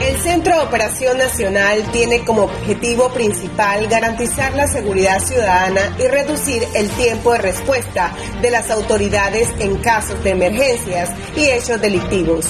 [0.00, 6.62] El Centro de Operación Nacional tiene como objetivo principal garantizar la seguridad ciudadana y reducir
[6.74, 12.46] el tiempo de respuesta de las autoridades en casos de emergencias y hechos delictivos,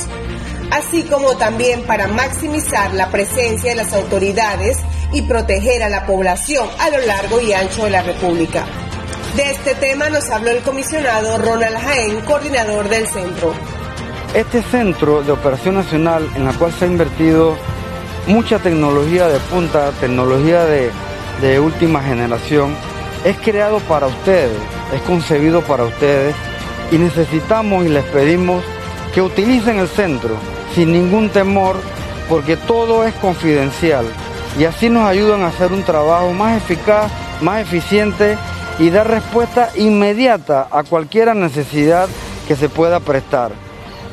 [0.70, 4.76] así como también para maximizar la presencia de las autoridades
[5.14, 8.66] y proteger a la población a lo largo y ancho de la República.
[9.36, 13.54] De este tema nos habló el comisionado Ronald Jaén, coordinador del centro.
[14.34, 17.56] Este centro de operación nacional en la cual se ha invertido
[18.26, 20.90] mucha tecnología de punta, tecnología de,
[21.40, 22.74] de última generación,
[23.24, 24.56] es creado para ustedes,
[24.94, 26.34] es concebido para ustedes
[26.92, 28.62] y necesitamos y les pedimos
[29.14, 30.36] que utilicen el centro
[30.74, 31.76] sin ningún temor
[32.28, 34.04] porque todo es confidencial
[34.58, 38.36] y así nos ayudan a hacer un trabajo más eficaz, más eficiente
[38.78, 42.08] y dar respuesta inmediata a cualquier necesidad
[42.46, 43.67] que se pueda prestar.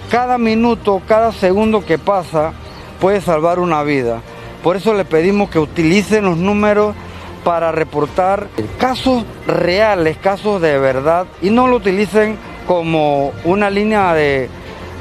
[0.09, 2.54] Cada minuto, cada segundo que pasa
[3.00, 4.22] puede salvar una vida.
[4.63, 6.96] Por eso le pedimos que utilicen los números
[7.43, 8.48] para reportar
[8.80, 14.49] casos reales, casos de verdad, y no lo utilicen como una línea de,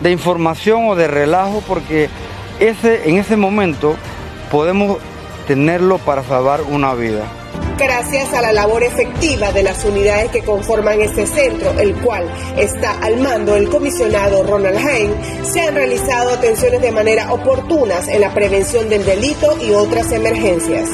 [0.03, 2.11] de información o de relajo, porque
[2.61, 3.97] ese, en ese momento
[4.51, 4.99] podemos
[5.47, 7.25] tenerlo para salvar una vida.
[7.77, 12.25] Gracias a la labor efectiva de las unidades que conforman este centro, el cual
[12.57, 15.13] está al mando del comisionado Ronald Hain,
[15.45, 20.89] se han realizado atenciones de manera oportunas en la prevención del delito y otras emergencias.